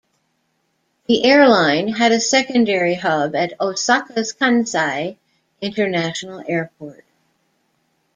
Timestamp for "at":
3.35-3.61